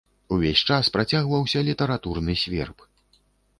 [0.37, 2.77] Увесь час працягваўся літаратурны сверб.